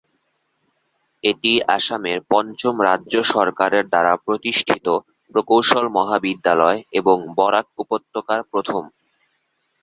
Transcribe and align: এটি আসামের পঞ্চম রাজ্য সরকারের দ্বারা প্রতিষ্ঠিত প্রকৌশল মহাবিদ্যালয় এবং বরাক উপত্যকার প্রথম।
এটি 1.23 1.51
আসামের 1.77 2.19
পঞ্চম 2.31 2.75
রাজ্য 2.87 3.13
সরকারের 3.33 3.85
দ্বারা 3.87 4.13
প্রতিষ্ঠিত 4.25 4.87
প্রকৌশল 5.31 5.85
মহাবিদ্যালয় 5.97 6.79
এবং 6.99 7.17
বরাক 7.37 7.67
উপত্যকার 7.77 8.39
প্রথম। 8.51 8.83